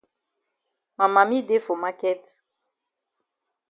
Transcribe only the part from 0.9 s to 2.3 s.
Ma mami dey for maket.